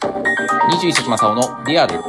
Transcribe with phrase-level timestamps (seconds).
[0.00, 2.00] 21節正雄のリアル。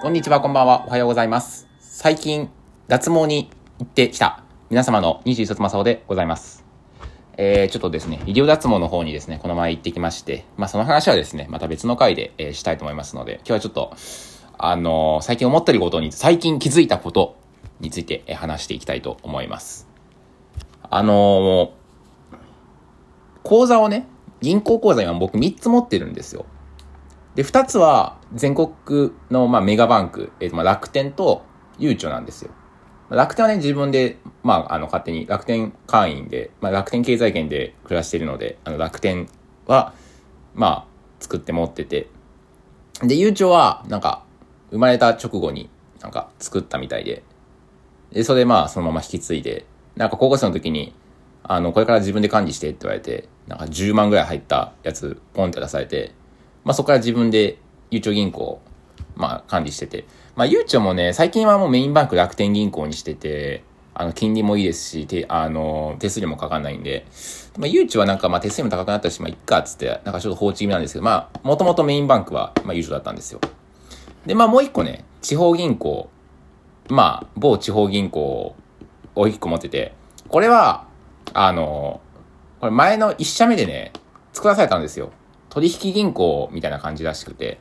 [0.00, 0.84] こんにちは、こんばんは。
[0.86, 1.68] おはようございます。
[1.80, 2.48] 最近、
[2.86, 3.50] 脱毛に
[3.80, 6.64] 行ってきた皆様の21節正雄でございます。
[7.36, 13.92] えー、ちょっとですね、医療脱毛の方にですね、この前行ってきまして、まあその話はですね、また別の回で、えーしたいと思いますので、今日はちょっと、
[14.58, 17.36] あのー最近思ってることに、最近気づいたこと
[17.80, 19.88] について、え話していきたいと思います。
[20.88, 21.80] あのー
[23.42, 24.06] 口座をね、
[24.40, 26.46] 銀行口座今僕3つ持ってるんですよ。
[27.34, 31.44] で、2つは全国の、まあ、メガバンク、えーとまあ、楽天と
[31.78, 32.50] ゆうちょなんですよ。
[33.10, 39.28] 楽天はね、自分で、まあ、あの、勝手に楽天会員で、まあ、楽天経済圏で暮らしているので、あの、楽天
[39.66, 39.94] は、
[40.54, 40.86] まあ、
[41.18, 42.08] 作って持ってて。
[43.02, 44.24] で、ゆうちょは、なんか、
[44.70, 45.70] 生まれた直後に、
[46.00, 47.24] なんか、作ったみたいで。
[48.12, 50.94] で、それでまあ、そのまま引き継いで、なんか高校生の時に、
[51.42, 56.12] あの、これから自分で管理してって言われて、なんか10万ぐらい入ったやつ、ポンって出されて、
[56.64, 57.58] まあそこから自分で、
[57.90, 58.60] ゆうちょ銀行、
[59.16, 60.04] まあ管理してて。
[60.36, 67.06] まあゆうちょもね、最近はもうメインバンク楽天銀行にしてて、あの、金利もいいですし、て、あの、手数料もかかんないんで、
[67.58, 73.40] まあゆうちょはなんかまあ手数料も高くなったし、まあいっかっつって、なんかちょっと放置気味なんですけど、まあ、もともとメインバンクは、まあゆうちょだったんですよ。
[74.26, 76.08] で、まあもう一個ね、地方銀行、
[76.88, 78.56] まあ、某地方銀行
[79.14, 79.94] を一個持ってて、
[80.28, 80.86] これは、
[81.32, 82.00] あの、
[82.60, 83.92] これ前の一社目でね、
[84.32, 85.10] 作らされたんですよ。
[85.48, 87.58] 取引銀行みたいな感じらしくて。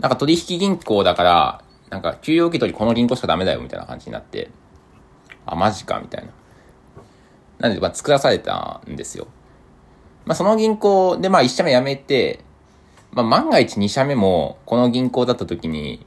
[0.00, 4.50] なんか取引銀行だから、なんか給与受け取りこの銀行しかダメだよみたいな感じになって、
[5.44, 6.32] あ、マジかみたいな。
[7.58, 9.26] なんで、まあ、作らされたんですよ。
[10.24, 12.40] まあ、その銀行で、まあ、一社目辞めて、
[13.12, 16.06] まあ、万が一二社目もこの銀行だった時に、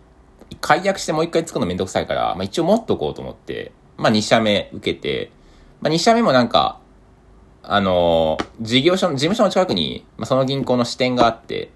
[0.61, 5.31] 解約してもう一回作るのめんどくさいから、まあ、一応持っとこうと思って、まあ、二社目受けて、
[5.83, 6.79] まあ、二社目もなんか、
[7.61, 11.71] あのー事業所の、事務所の近くに、まあ、その銀行の支店があって、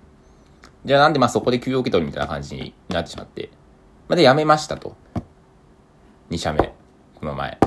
[0.86, 3.50] じゃあなんでまあそこで給与受け取るみたいな感じになってしまって、
[4.08, 4.96] まあ、で、辞めましたと。
[6.30, 6.74] 二社目。
[7.20, 7.58] この前。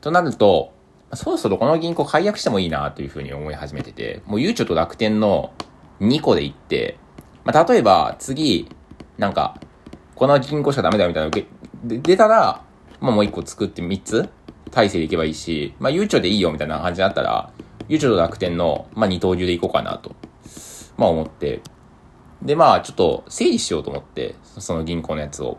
[0.00, 0.72] となると、
[1.14, 5.52] そろそろこの銀行解約してもいいなというふうに思い始めてて、もうゆうちょと楽天の
[5.98, 6.96] 2個で行って、
[7.44, 8.68] まあ、例えば次、
[9.18, 9.58] なんか、
[10.14, 11.48] この銀行しかダメだよみたいな受け、
[11.98, 12.62] 出たら、
[13.00, 14.30] まあもう1個作って3つ
[14.70, 17.52] 体制でいけばいいし、まあゆうちょでいいよみたいな感じになったら、
[17.88, 20.14] ゆうちょと楽天の、まあ二刀流でいこうかなと、
[20.96, 21.60] まあ思って、
[22.42, 25.58] でまあちょっと整理しようと思って、その銀行のやつを。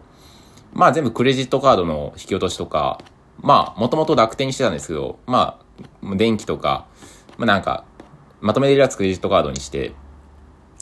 [0.73, 3.00] まあ全部クレジットカードの引き落としとか、
[3.39, 5.59] まあもともと楽天にしてたんですけど、ま
[6.03, 6.88] あ電気とか、
[7.38, 7.85] まあなんか、
[8.39, 9.94] まとめれるやつクレジットカードにして、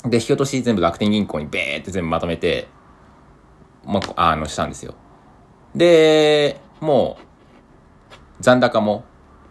[0.06, 2.68] で、引き落とし全部楽天銀行にベーって全部まとめて、
[3.86, 4.94] まあ、あの、したんですよ。
[5.76, 7.24] で、もう、
[8.40, 9.04] 残高も、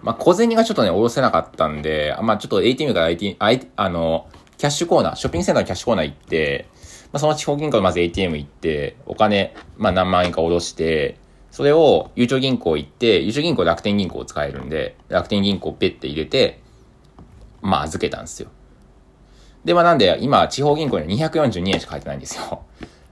[0.03, 3.37] まあ、小銭がちょっとね、下ろせなかったんで、まあ、ちょっと ATM から ATM、
[3.77, 6.69] あの、キャッシュコーナー、ショッピングセンターのキャッシュコーナー行って、
[7.13, 11.19] まあ、その地方銀行のまず ATM 行って、お金、まあ、何万円か下ろして、
[11.51, 16.61] それを、ゆうちょ銀行行って、ゆうちょ銀行楽天銀行を使えるんで、楽天銀行ペッて入れて、
[17.61, 18.51] まあ、預けたんですよ。
[19.65, 22.63] で、まあなんで、今、地方銀行には242円しか入ってないんですよ。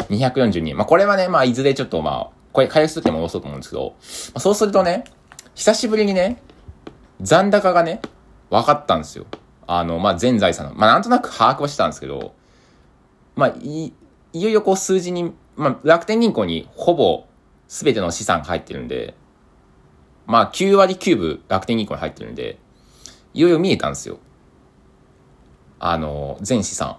[0.08, 0.76] 242円。
[0.76, 3.94] まあこれはね、まあいずれちょっとまあ、これ回復するときも戻そうと思うんですけど、ま
[4.36, 5.04] あ、そうするとね、
[5.56, 6.36] 久しぶりにね、
[7.22, 8.02] 残高がね、
[8.50, 9.24] 分かったんですよ。
[9.66, 10.74] あの、まあ全財産の。
[10.74, 12.34] まあなんとなく把握はしてたんですけど、
[13.36, 13.94] まあい、
[14.34, 17.24] いよいよこう数字に、まあ楽天銀行にほぼ
[17.68, 19.14] 全ての資産が入ってるんで、
[20.26, 22.58] まあ9割9分楽天銀行に入ってるんで、
[23.32, 24.18] いよいよ見えたんですよ。
[25.78, 26.98] あの、全資産。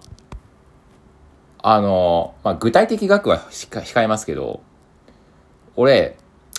[1.61, 4.61] あの、まあ、具体的額は控控えますけど、
[5.75, 6.17] 俺、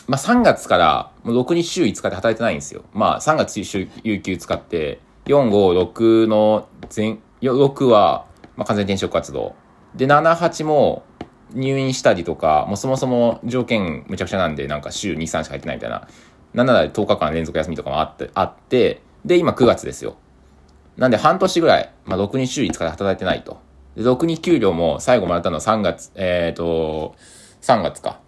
[0.09, 2.83] まあ、3月から、もう6日週5日で働いてないんですよ。
[2.95, 8.25] まあ、3月週有給使って、4、5、6の全、6は、
[8.57, 9.55] まあ、完全転職活動。
[9.95, 11.05] で、7、8も
[11.53, 16.09] 入院したりとか、もうそもそも条件むちゃくちゃなんで、なんか週2、3しか入ってないみたいな。
[16.55, 20.17] なんなら10日間連続休みとかもあって、あって、で、今9月ですよ。
[20.97, 23.59] なんで半年ぐらい、まあ、6日週5日で働いてないと。
[23.95, 27.15] で、6日給料も最後もらったのは3月、えっ、ー、と、
[27.61, 28.21] 3月か。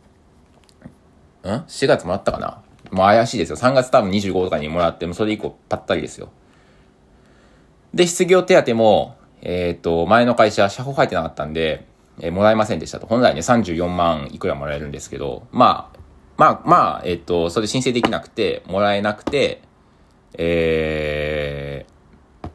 [1.45, 2.63] ん ?4 月もらったかな？
[2.91, 3.57] もう怪しいですよ。
[3.57, 6.31] 3月多分25とかにもらって、もそれ以降ぱったりですよ。
[7.95, 11.87] で、失業手当も、えっ、ー、と、前の会社、社保入ってなかったんで、
[12.21, 13.07] えーもらえませんでしたと。
[13.07, 15.99] 本来ね、34万いくらもらえるんですけど、まあ、
[16.37, 19.63] まあ、まあ、えっ、と、それ申請できなくて、もらえなくて、
[20.37, 22.49] えー、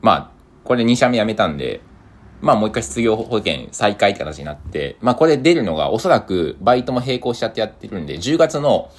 [0.00, 0.30] まあ、
[0.64, 1.80] これで2社目辞めたんで、
[2.42, 8.90] まあもう一回失業保険再開って形になって、まあこれ出るのがおそらくバイトも並行しちゃってやってるんで、10月の、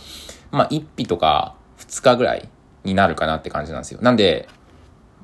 [0.51, 2.49] まあ1日とか2日ぐらい
[2.83, 4.01] になるかなって感じなんですよ。
[4.01, 4.47] なんで、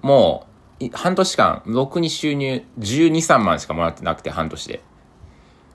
[0.01, 0.49] もう
[0.93, 4.81] 半年間、ろくに収入12、3万しかもらってなくて、半年で。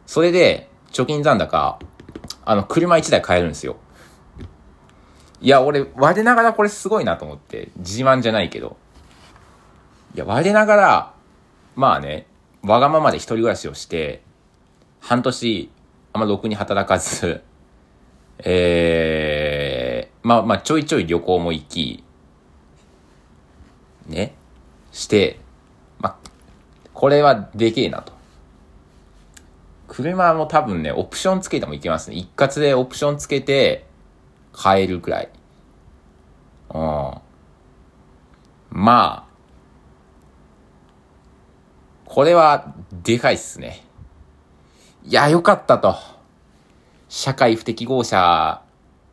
[0.06, 1.78] それで、貯金残高、
[2.44, 3.76] あの、車1台買えるんですよ。
[5.40, 8.76] いや、俺、我ながらこれすごいなと思って、自慢じゃないけど。
[10.14, 11.14] いや、我ながら、
[11.76, 12.26] まあね、
[12.64, 14.22] わがままで一人暮らしをして、
[15.00, 15.70] 半年、
[16.14, 17.42] あんまろくに働かず、
[18.42, 22.04] えー、まあまあちょいちょい旅行も行き、
[24.06, 24.34] ね、
[24.92, 25.38] して、
[26.00, 26.16] まあ、
[26.92, 28.12] これはでけえなと。
[29.86, 32.16] 車も多分ね、オプションつけてもいけますね。
[32.16, 33.86] 一括でオプションつけて、
[34.52, 35.28] 買えるくらい。
[36.72, 36.80] うん。
[36.80, 37.22] ま
[38.70, 39.23] あ、
[42.14, 42.72] これは、
[43.02, 43.84] でかいっすね。
[45.04, 45.96] いや、よかったと。
[47.08, 48.62] 社会不適合者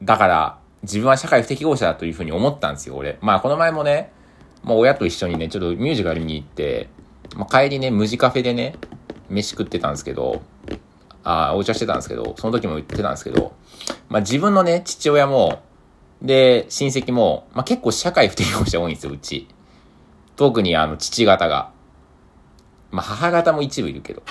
[0.03, 3.17] だから、自分は社会不適合者だというふうに思ったんですよ、俺。
[3.21, 4.11] まあ、この前もね、
[4.61, 6.89] もう親と一緒にね、ちょっとミュージカルに行って、
[7.35, 8.75] まあ、帰りね、無地カフェでね、
[9.29, 10.43] 飯食ってたんですけど、
[11.23, 13.55] あお茶してたんですけど、その時も言ってたんですけど、
[14.09, 15.63] まあ自分のね、父親も、
[16.21, 19.47] で、親戚も、まあ結構社会不適合者多いんですよ、うち。
[20.35, 21.71] 特にあの、父方が。
[22.91, 24.23] まあ母方も一部いるけど。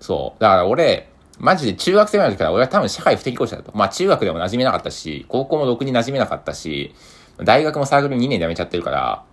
[0.00, 0.40] そう。
[0.40, 3.72] だから俺、マジで中学生ぐらいの時から俺は多分社会不適合者だと。
[3.74, 6.94] まあ中学でも馴染めなかったし、高校もろくに馴染めなかったし、
[7.38, 9.24] 大学もサークル2年で辞めちゃってるから、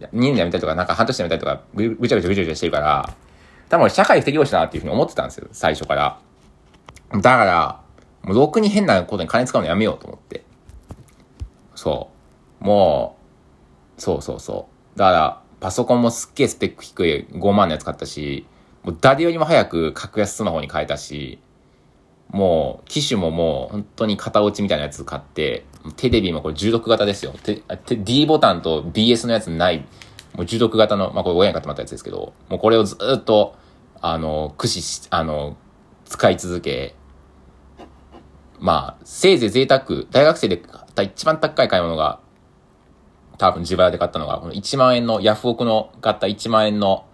[0.00, 3.14] 2年で辞めたりとか、なんか半年で辞めたりとか、ぐちゃぐちゃぐちゃぐちゃしてるから、
[3.68, 6.18] 多分俺社会不適合者だなっていうふうに思ってたんですよ、最初から。
[7.14, 7.80] だから、
[8.22, 10.44] もうろくに変なことに金使うのやめようと思って。
[11.74, 12.10] そ
[12.60, 12.64] う。
[12.64, 13.16] も
[13.96, 14.98] う、そうそうそう。
[14.98, 18.46] だから、パソコンもすっげえスペック低い5万のやつ買ったし、
[18.82, 21.38] もう誰よりも早く格安スマホに変えたし、
[22.30, 25.64] もう、機種ももう、本当に型落ちみたいなやつ買って、
[25.96, 27.32] テレビもこれ16型ですよ。
[27.86, 29.86] D ボタンと BS のやつない、
[30.34, 33.54] もう16型の、まあこれ親に買ってもらったやつですけど、もうこれをずっと、
[34.00, 35.56] あの、駆使し、あの、
[36.06, 36.96] 使い続け、
[38.58, 42.18] まあ、せいぜい贅沢、大学生で買った一番高い買い物が、
[43.42, 47.06] 多分自腹で買ったのが、この1万円の、ヤフオクの買った1万円の、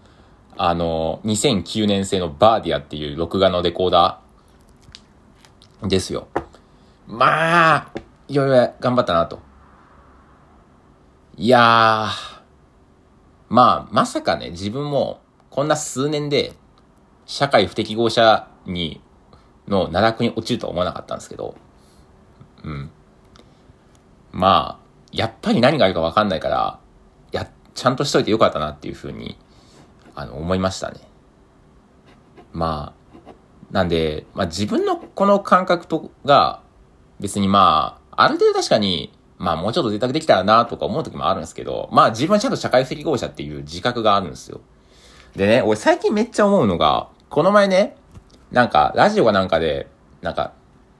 [0.59, 6.29] あの、2009年製のバーディアっていう録画のレコーダーですよ。
[7.07, 7.93] まあ、
[8.29, 9.41] いろいろ頑張ったなと。
[11.39, 12.41] いやー、
[13.49, 16.53] まあ、まさかね、自分もこんな数年で
[17.25, 19.01] 社会不適合者に、
[19.67, 21.57] の奈落に落ちるとは思わなかったんですけど、
[22.65, 22.91] うん。
[24.31, 26.81] まあ、やっぱり何があるかわかんないから、
[27.33, 29.39] や、ちゃんとしといてよかったなっていうふうに、
[30.15, 31.01] あの、思いましたね。
[32.53, 33.33] まあ、
[33.71, 36.63] なんで、まあ自分のこの感覚とが、
[37.21, 44.61] 別にまあ、ある程度確かに、まあもうちょっと贅沢できたらなとか思う時もあるんですけど、まあ自分はちゃんと社会不適合者っていう自覚があるんですよ。
[45.37, 47.97] でね、俺最近めっちゃ思うのが、この前ね、
[48.51, 49.89] なんか、ラジオがなんかで、
[50.23, 50.53] なんか、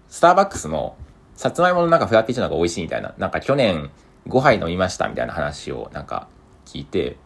[0.09, 0.97] スターバックスの、
[1.39, 3.93] さつまいものなんかフラペチーノが美味しいみたいな、なんか去年
[4.27, 6.27] 5杯飲みましたみたいな話をなんか
[6.67, 7.17] 聞いて、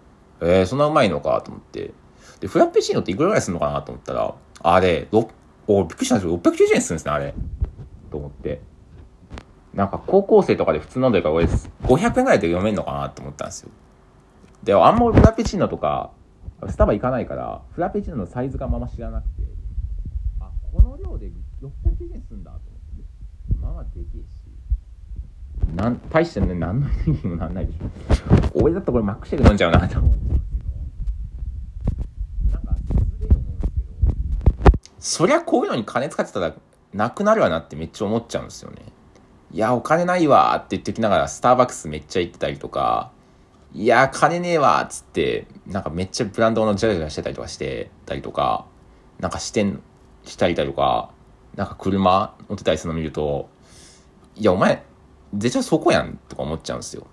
[0.43, 1.93] えー、そんなうまいのかと思って。
[2.41, 5.29] で、フラペチーノっていくらぐらいするのかなと思ったら、あれ、6、
[5.67, 6.38] お、びっくりしたんですよ。
[6.38, 7.32] 690円するんですね、あれ。
[8.11, 8.61] と思って。
[9.73, 13.70] なんか高校生とかで普通飲んでるから俺、500円ぐらいで読めんのかなと思ったんですよ。
[14.62, 16.11] で、あんまフラペチーノとか、
[16.69, 19.43] スタバ行かないから、フラペチーノのサイズがまま知らなくて、
[20.39, 21.32] あ、この量で
[21.63, 22.71] 690円するんだと、
[23.94, 27.81] でけえし、なん、大してね、何のエネルギーもなんないでしょ。
[28.55, 30.34] 俺だったらこれマックシェイク飲んじゃうなと思っちゃうけ
[32.51, 32.82] ど、なんか、す
[33.20, 33.81] げえ思うんですけ
[34.89, 36.55] ど、そりゃこういうのに金使ってたら、
[36.93, 38.82] なくなるわなってめっちゃ思っちゃうんですよね。
[39.53, 43.11] いや、お金ないわって言ってきながら、スターバックスめっちゃ行ってたりとか、
[43.75, 48.67] いや、金ねえわっつって、なんかめっちゃブランドのジャラジャラしてたりとかしてたりとか、
[49.19, 49.82] なんか視点
[50.25, 51.11] したりだとか、
[51.55, 53.49] なんか車乗ってたりするの見ると、
[54.36, 54.84] いや、お前、
[55.34, 57.06] 絶対そこやんとか思っちゃうんですよ。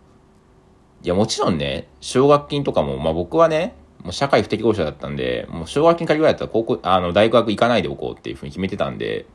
[1.03, 9.25] いや、もちろんね、奨学金とかも、まあ僕はね、もう社会不適合者だったんで、もう奨学金借りぐらいだったら高校、あの、大学行かないでおこうっていうふうに決めてたんで、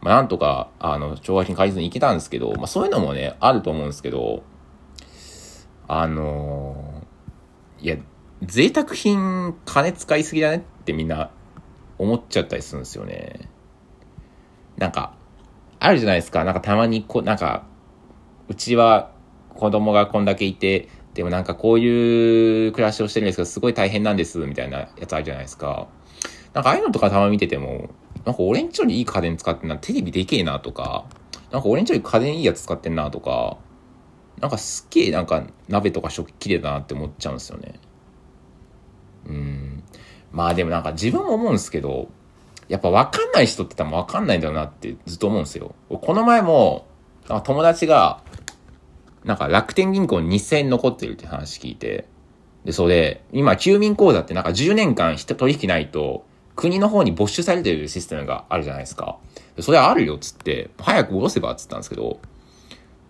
[0.00, 4.42] まあ、なんとか、あの、懲罰金借りずに行けたんですけど、まあ、そういうのもね、あると思うんですけど、
[5.88, 7.96] あのー、いや、
[8.42, 11.30] 贅沢品、金使いすぎだねってみんな
[11.98, 13.48] 思っちゃったりするんですよね。
[14.76, 15.14] なんか、
[15.80, 16.44] あるじゃないですか。
[16.44, 17.64] なんかたまにこ、なんか、
[18.48, 19.12] うちは
[19.54, 25.88] 子供がこんだけいて、でもなんかこういう暮らしをしてるんですけど、すごい大変なんです、みたいなやつあるじゃないですか。
[26.54, 27.90] なんかああいうのとかたまに見てても、
[28.24, 31.04] なんか俺んちよりいい家電使ってんな、テレビでけえなとか、
[31.50, 33.56] なんか俺んちより家電いいやつ使ってんなとか、
[34.40, 37.74] なんかすっげえなんか鍋とか食器綺麗だなって思っちゃうんですよね。
[39.26, 39.82] うん。
[40.30, 42.08] まあでもなんか自分も思うんですけど、
[42.68, 45.74] やっぱ分かんない人って多分分かんないんだよなってずっと思うんですよ。
[45.88, 46.86] この前も、
[47.44, 48.22] 友達が、
[49.24, 52.06] なんか楽天銀行に2000円残ってるって話聞いて、
[52.64, 59.18] で、それ、今、休眠口座ってなんか10年間取引ないと、国の方に没収されてるシステムがあるじゃないですか。
[59.60, 62.20] それあるよっつって、早く下ろせばっつったんですけど、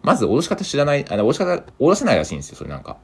[0.03, 2.99] まず下ろし方知らない、あの、下ろし方、下ろせないらしいんですよ、それなんか。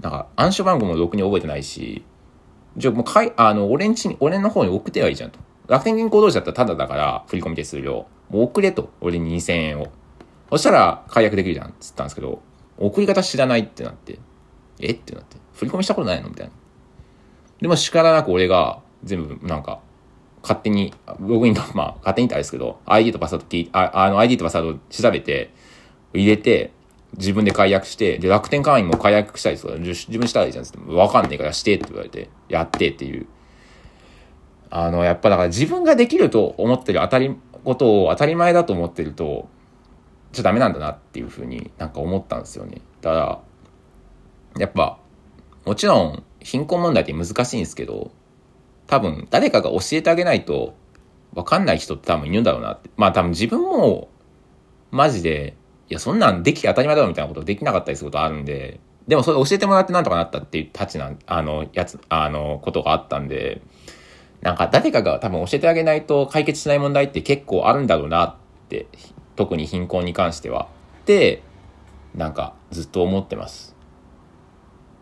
[0.00, 2.04] なんか、暗証番号もろくに覚えてないし、
[2.76, 5.38] じゃあもうかい、あの、俺んちに、俺の方に送ってはいいじゃんと。
[5.70, 8.08] 楽天銀行同士だったらタダだから、振込手数料。
[8.28, 8.90] もう送れと。
[9.00, 9.86] 俺に2000円を。
[10.50, 11.68] そしたら解約できるじゃん。
[11.68, 12.42] っつったんですけど、
[12.76, 14.18] 送り方知らないってなって。
[14.80, 14.90] え？
[14.90, 15.36] ってなって。
[15.54, 16.28] 振り込みしたことないの？
[16.28, 16.52] みたいな。
[17.60, 19.78] でも叱らなく俺が全部なんか、
[20.42, 25.52] 勝手に、ログインと、まあ、勝手に言ってあれですけど、ID とパスワード聞いあ、あの ID とパスワード調べて、
[26.14, 26.72] 入れて、
[27.16, 30.78] 自分で解約して、で、楽天会員も解約したりする自分したらいいじゃんって。
[30.92, 33.26] わかんねえからしてって言われて、やってっていう。
[34.70, 39.46] あの、やっぱだから自分ができると思ってる当たり、ことを当たり前だと思ってると、ちょ
[40.34, 42.80] っとダメなんだなっていうふうになんか思ったんですよね。
[43.00, 43.42] だか
[44.54, 44.98] ら、やっぱ、
[45.66, 48.10] もちろん貧困問題って難しいんですけど、
[48.86, 50.74] 多分誰かが教えてあげないと
[51.34, 52.90] わかんない人って多分いるんだろうなって。
[52.96, 54.08] まあ多分自分も
[54.90, 55.56] マジで、
[55.88, 63.60] いやそんなんできて当たり前だろみたいなことできなかったりすることあるんで、でもそれ教えてもらってなんとかなったっていうたちな、あの、やつ、あの、ことがあったんで、
[64.42, 68.34] なんか誰かが多分教えてあげないと解決しない問題って結構あるんだろうなっ
[68.68, 68.86] て、
[69.36, 70.68] 特に貧困に関しては。
[71.06, 71.42] で、
[72.14, 73.76] なんかずっと思ってます。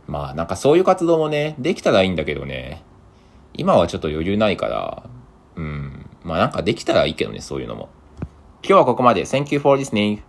[0.07, 2.83] まあなんかそういう活動もね、できたらいいんだけどね、
[3.55, 5.03] 今はちょっと余裕ないから、
[5.57, 7.89] うん、まあなんかできたらいいけどね、そういうのも。
[8.63, 9.23] 今日はここまで。
[9.23, 10.23] Thank you for listening.